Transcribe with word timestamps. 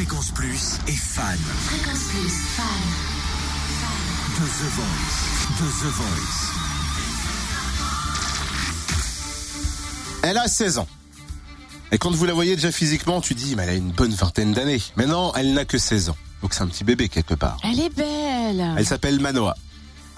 Fréquence 0.00 0.30
Plus 0.30 0.78
est 0.88 0.96
fan. 0.96 1.36
Fréquence 1.66 2.04
Plus, 2.04 2.32
fan. 2.56 2.64
De 4.34 4.46
The 4.46 4.68
Voice. 4.72 5.18
De 5.60 5.66
The 5.68 5.90
Voice. 5.92 6.40
Elle 10.22 10.38
a 10.38 10.48
16 10.48 10.78
ans. 10.78 10.88
Et 11.92 11.98
quand 11.98 12.12
vous 12.12 12.24
la 12.24 12.32
voyez 12.32 12.56
déjà 12.56 12.72
physiquement, 12.72 13.20
tu 13.20 13.34
dis, 13.34 13.54
mais 13.56 13.64
elle 13.64 13.68
a 13.68 13.74
une 13.74 13.90
bonne 13.90 14.14
vingtaine 14.14 14.54
d'années. 14.54 14.80
Mais 14.96 15.04
non, 15.04 15.34
elle 15.36 15.52
n'a 15.52 15.66
que 15.66 15.76
16 15.76 16.08
ans. 16.08 16.16
Donc 16.40 16.54
c'est 16.54 16.62
un 16.62 16.68
petit 16.68 16.84
bébé 16.84 17.10
quelque 17.10 17.34
part. 17.34 17.58
Elle 17.62 17.80
est 17.80 17.94
belle. 17.94 18.72
Elle 18.78 18.86
s'appelle 18.86 19.20
Manoa. 19.20 19.54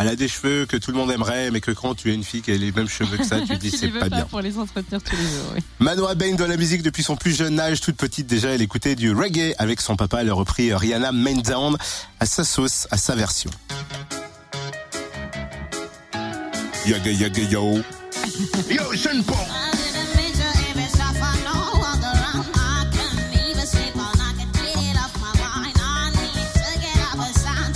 Elle 0.03 0.09
a 0.09 0.17
des 0.17 0.29
cheveux 0.29 0.67
que 0.67 0.77
tout 0.77 0.91
le 0.91 0.97
monde 0.97 1.11
aimerait, 1.11 1.51
mais 1.51 1.61
que 1.61 1.71
quand 1.71 1.95
tu 1.95 2.11
as 2.11 2.15
une 2.15 2.25
fille 2.25 2.43
qui 2.43 2.51
a 2.51 2.57
les 2.57 2.73
mêmes 2.73 2.89
cheveux 2.89 3.17
que 3.17 3.25
ça, 3.25 3.41
tu 3.41 3.57
dis 3.59 3.71
c'est 3.71 3.87
les 3.87 3.93
veux 3.93 4.01
pas 4.01 4.09
bien. 4.09 4.25
pour 4.25 4.41
les 4.41 4.59
entretenir 4.59 5.03
tous 5.03 5.17
les 5.17 5.23
jours. 5.23 5.53
oui. 5.55 5.61
Manoa 5.79 6.15
baigne 6.15 6.37
dans 6.37 6.47
la 6.47 6.57
musique 6.57 6.83
depuis 6.83 7.03
son 7.03 7.17
plus 7.17 7.37
jeune 7.37 7.59
âge, 7.61 7.81
toute 7.81 7.97
petite 7.97 8.27
déjà, 8.27 8.51
elle 8.51 8.63
écoutait 8.63 8.95
du 8.97 9.13
reggae 9.13 9.55
avec 9.59 9.81
son 9.81 9.97
papa, 9.97 10.23
elle 10.23 10.31
a 10.31 10.35
repris 10.35 10.75
Rihanna 10.75 11.13
Main 11.13 11.37
Down 11.39 11.77
à 12.21 12.27
sa 12.27 12.45
sauce, 12.45 12.87
à 12.91 12.97
sa 12.97 13.15
version. 13.15 13.51
Yaga 16.87 17.11
yaga 17.13 17.43
yo. 17.43 17.79
Yo, 18.71 18.93
Sean 18.95 19.23
Paul. 19.23 19.72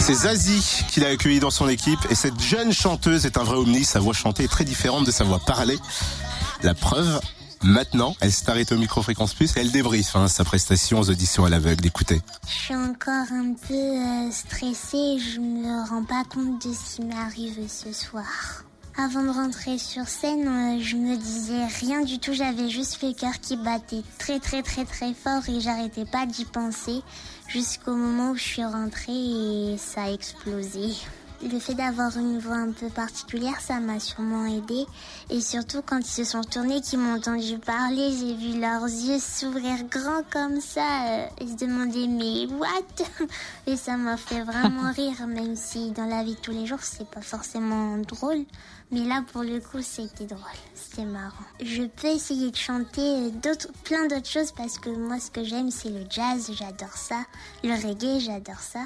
C'est 0.06 0.14
Zazie 0.14 0.84
qui 0.86 1.00
l'a 1.00 1.08
accueilli 1.08 1.40
dans 1.40 1.50
son 1.50 1.68
équipe 1.68 1.98
et 2.10 2.14
cette 2.14 2.40
jeune 2.40 2.72
chanteuse 2.72 3.26
est 3.26 3.36
un 3.38 3.42
vrai 3.42 3.56
omni, 3.56 3.82
sa 3.82 3.98
voix 3.98 4.14
chantée 4.14 4.44
est 4.44 4.48
très 4.48 4.62
différente 4.62 5.04
de 5.04 5.10
sa 5.10 5.24
voix 5.24 5.40
parlée. 5.40 5.80
La 6.62 6.74
preuve, 6.74 7.20
maintenant, 7.64 8.14
elle 8.20 8.30
s'est 8.30 8.48
arrêtée 8.48 8.76
au 8.76 8.78
micro-fréquence 8.78 9.34
plus 9.34 9.56
et 9.56 9.62
elle 9.62 9.72
débriefe 9.72 10.14
hein, 10.14 10.28
sa 10.28 10.44
prestation 10.44 11.00
aux 11.00 11.10
auditions 11.10 11.44
à 11.44 11.50
l'aveugle. 11.50 11.84
Écoutez. 11.84 12.22
Je 12.46 12.52
suis 12.52 12.76
encore 12.76 13.32
un 13.32 13.54
peu 13.66 13.74
euh, 13.74 14.30
stressée, 14.30 15.18
je 15.18 15.40
me 15.40 15.90
rends 15.90 16.04
pas 16.04 16.22
compte 16.32 16.64
de 16.64 16.72
ce 16.72 16.94
qui 16.94 17.04
m'arrive 17.04 17.68
ce 17.68 17.92
soir. 17.92 18.62
Avant 18.98 19.22
de 19.22 19.28
rentrer 19.28 19.76
sur 19.76 20.08
scène, 20.08 20.48
euh, 20.48 20.80
je 20.80 20.96
me 20.96 21.16
disais 21.16 21.66
rien 21.66 22.00
du 22.00 22.18
tout, 22.18 22.32
j'avais 22.32 22.70
juste 22.70 23.02
le 23.02 23.12
cœur 23.12 23.38
qui 23.42 23.58
battait 23.58 24.02
très 24.18 24.40
très 24.40 24.62
très 24.62 24.86
très 24.86 25.12
fort 25.12 25.42
et 25.50 25.60
j'arrêtais 25.60 26.06
pas 26.06 26.24
d'y 26.24 26.46
penser 26.46 27.02
jusqu'au 27.46 27.94
moment 27.94 28.30
où 28.30 28.36
je 28.36 28.42
suis 28.42 28.64
rentrée 28.64 29.12
et 29.12 29.76
ça 29.76 30.04
a 30.04 30.10
explosé. 30.10 30.94
Le 31.42 31.58
fait 31.58 31.74
d'avoir 31.74 32.16
une 32.16 32.38
voix 32.38 32.56
un 32.56 32.72
peu 32.72 32.88
particulière, 32.88 33.60
ça 33.60 33.78
m'a 33.78 34.00
sûrement 34.00 34.46
aidé. 34.46 34.86
Et 35.28 35.40
surtout, 35.40 35.82
quand 35.84 35.98
ils 35.98 36.04
se 36.04 36.24
sont 36.24 36.42
tournés, 36.42 36.80
qu'ils 36.80 36.98
m'ont 36.98 37.16
entendu 37.16 37.58
parler, 37.58 38.10
j'ai 38.18 38.34
vu 38.34 38.58
leurs 38.58 38.84
yeux 38.84 39.18
s'ouvrir 39.18 39.84
grands 39.90 40.22
comme 40.30 40.60
ça 40.60 41.06
euh, 41.08 41.26
et 41.40 41.46
se 41.46 41.56
demander 41.56 42.08
mais 42.08 42.46
what? 42.54 43.26
Et 43.66 43.76
ça 43.76 43.96
m'a 43.96 44.16
fait 44.16 44.42
vraiment 44.42 44.90
rire, 44.96 45.26
même 45.26 45.56
si 45.56 45.90
dans 45.90 46.06
la 46.06 46.24
vie 46.24 46.34
de 46.34 46.40
tous 46.40 46.52
les 46.52 46.66
jours, 46.66 46.82
c'est 46.82 47.08
pas 47.08 47.20
forcément 47.20 47.98
drôle. 47.98 48.44
Mais 48.90 49.04
là, 49.04 49.22
pour 49.32 49.42
le 49.42 49.60
coup, 49.60 49.82
c'était 49.82 50.26
drôle. 50.26 50.40
C'était 50.74 51.04
marrant. 51.04 51.44
Je 51.60 51.82
peux 51.82 52.08
essayer 52.08 52.50
de 52.50 52.56
chanter 52.56 53.00
euh, 53.00 53.30
d'autres, 53.30 53.68
plein 53.84 54.06
d'autres 54.06 54.28
choses 54.28 54.52
parce 54.52 54.78
que 54.78 54.90
moi, 54.90 55.18
ce 55.20 55.30
que 55.30 55.44
j'aime, 55.44 55.70
c'est 55.70 55.90
le 55.90 56.04
jazz. 56.08 56.50
J'adore 56.52 56.96
ça. 56.96 57.24
Le 57.64 57.74
reggae, 57.74 58.20
j'adore 58.20 58.60
ça. 58.60 58.84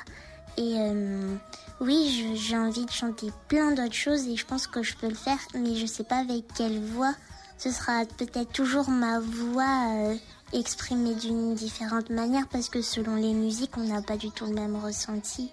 Et 0.57 0.75
euh, 0.79 1.37
oui, 1.81 2.25
je- 2.35 2.41
j'ai 2.41 2.57
envie 2.59 2.85
de 2.85 2.91
chanter 2.91 3.29
plein 3.49 3.73
d'autres 3.73 3.95
choses 3.95 4.27
et 4.29 4.37
je 4.37 4.45
pense 4.47 4.67
que 4.67 4.83
je 4.83 4.95
peux 4.97 5.09
le 5.09 5.15
faire, 5.15 5.39
mais 5.55 5.77
je 5.77 5.87
sais 5.87 6.05
pas 6.05 6.19
avec 6.19 6.45
quelle 6.57 6.79
voix. 6.81 7.15
Ce 7.59 7.71
sera 7.71 8.05
peut-être 8.17 8.53
toujours 8.53 8.89
ma 8.89 9.21
voix 9.21 9.87
euh, 9.95 10.15
exprimée 10.53 11.15
d'une 11.15 11.55
différente 11.55 12.09
manière 12.11 12.47
parce 12.49 12.69
que 12.69 12.81
selon 12.83 13.17
les 13.17 13.35
musiques, 13.35 13.73
on 13.77 13.85
n'a 13.85 14.03
pas 14.03 14.17
du 14.17 14.31
tout 14.31 14.47
le 14.47 14.55
même 14.55 14.77
ressenti. 14.77 15.51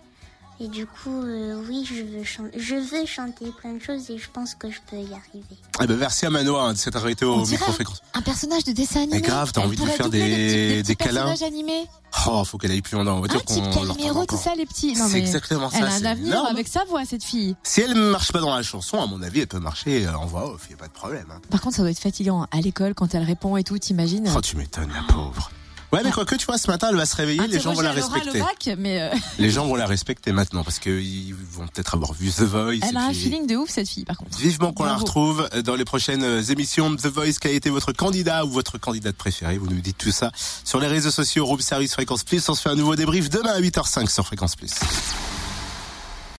Et 0.60 0.68
du 0.70 0.88
coup, 0.88 1.22
euh, 1.22 1.62
oui, 1.70 1.86
je 1.86 2.02
veux, 2.04 2.24
je 2.58 2.76
veux 2.76 3.06
chanter 3.06 3.52
plein 3.62 3.74
de 3.74 3.80
choses 3.80 4.10
et 4.10 4.18
je 4.18 4.28
pense 4.32 4.56
que 4.56 4.72
je 4.72 4.80
peux 4.90 4.96
y 4.96 5.14
arriver. 5.14 5.56
Eh 5.82 5.86
ben, 5.86 5.98
merci 5.98 6.26
à 6.26 6.32
Manoa 6.32 6.64
hein, 6.64 6.74
de 6.74 6.78
s'être 6.80 6.96
arrêtée 6.98 7.26
On 7.26 7.44
au 7.44 7.46
micro-fréquence. 7.46 8.02
Un 8.16 8.22
personnage 8.24 8.64
de 8.64 8.72
dessin 8.72 9.02
animé. 9.02 9.18
Mais 9.18 9.22
grave, 9.22 9.52
t'as 9.54 9.62
envie 9.62 9.78
de 9.78 9.84
lui 9.84 9.92
faire 9.92 10.10
des- 10.10 10.78
des 10.78 10.82
petits 10.82 10.96
câlins. 10.96 11.26
personnages 11.26 11.44
animés. 11.44 11.86
Oh, 12.30 12.44
faut 12.44 12.58
qu'elle 12.58 12.72
aille 12.72 12.82
plus 12.82 12.96
loin 12.96 13.08
Un 13.08 13.20
voiture 13.20 13.44
type 13.46 13.64
qu'on 13.64 13.86
Calimero, 13.88 14.26
tout 14.26 14.38
ça, 14.38 14.54
les 14.56 14.66
petits. 14.66 14.94
Non, 14.96 15.08
C'est 15.10 15.18
exactement 15.20 15.70
ça, 15.70 15.78
Elle 15.80 15.86
a 15.86 15.94
un 15.94 16.06
avenir 16.06 16.34
énorme. 16.34 16.48
avec 16.48 16.68
sa 16.68 16.84
voix, 16.86 17.06
cette 17.06 17.24
fille. 17.24 17.56
Si 17.64 17.82
elle 17.82 17.96
marche 17.96 18.32
pas 18.32 18.40
dans 18.40 18.56
la 18.56 18.64
chanson, 18.64 19.02
à 19.02 19.06
mon 19.08 19.22
avis, 19.22 19.40
elle 19.42 19.48
peut 19.48 19.60
marcher 19.60 20.06
euh, 20.06 20.14
en 20.18 20.26
voix 20.26 20.52
off, 20.54 20.68
y 20.70 20.74
a 20.74 20.78
pas 20.78 20.88
de 20.88 20.94
problème. 20.94 21.26
hein. 21.32 21.40
Par 21.50 21.62
contre, 21.62 21.78
ça 21.78 21.82
doit 21.84 21.92
être 21.92 22.00
fatigant. 22.00 22.46
À 22.52 22.62
l'école, 22.62 22.94
quand 22.94 23.16
elle 23.16 23.24
répond 23.24 23.56
et 23.58 23.64
tout, 23.64 23.78
t'imagines 23.78 24.30
Oh, 24.36 24.42
tu 24.42 24.58
m'étonnes, 24.58 24.92
la 24.94 25.14
pauvre. 25.14 25.50
Ouais, 25.94 26.02
mais 26.04 26.12
quoique, 26.12 26.36
tu 26.36 26.46
vois, 26.46 26.58
ce 26.58 26.68
matin, 26.70 26.88
elle 26.90 26.98
va 26.98 27.06
se 27.06 27.16
réveiller, 27.16 27.48
les 27.48 27.60
gens 27.62 27.74
vont 27.74 27.82
la 27.82 27.94
respecter. 27.94 28.42
au 28.42 28.44
bac, 28.44 28.70
mais 28.78 29.02
euh, 29.02 29.10
Les 29.40 29.50
gens 29.52 29.66
vont 29.66 29.76
la 29.76 29.86
respecter 29.86 30.34
maintenant 30.34 30.64
parce 30.64 30.80
qu'ils 30.80 31.34
vont 31.34 31.66
peut-être 31.68 31.94
avoir 31.96 32.12
vu 32.14 32.30
The 32.30 32.42
Voice. 32.42 32.80
elle 32.88 32.98
a 32.98 33.06
un 33.06 33.14
feeling 33.14 33.48
de 33.48 33.56
ouf, 33.56 33.70
cette 33.70 33.88
fille, 33.88 34.04
par 34.04 34.18
contre. 34.18 34.38
Vivement 34.38 34.74
qu'on 34.74 34.84
la 34.84 34.96
retrouve 34.96 35.48
dans 35.64 35.76
les 35.76 35.86
prochaines 35.86 36.44
émissions 36.50 36.90
de 36.90 36.98
The 36.98 37.08
Voice. 37.08 37.34
Quel 37.40 37.52
a 37.52 37.56
été 37.56 37.70
votre 37.70 37.94
candidat 37.94 38.46
ou 38.46 38.50
votre 38.50 38.78
candidate 38.78 39.16
préférée? 39.16 39.58
Vous 39.58 39.68
nous 39.68 39.80
dites 39.82 39.98
tout 39.98 40.12
ça 40.12 40.32
sur 40.66 40.80
les 40.80 40.88
réseaux 40.88 41.12
sociaux, 41.12 41.46
Room 41.46 41.62
Service 41.62 41.94
Fréquence 41.94 42.24
Plus. 42.24 42.48
On 42.50 42.54
se 42.54 42.62
fait 42.62 42.70
un 42.70 42.76
nouveau 42.76 42.96
débrief 42.96 43.30
demain 43.30 43.52
à 43.52 43.62
8h05 43.62 44.10
sur 44.12 44.26
Fréquence 44.26 44.56
Plus. 44.58 44.72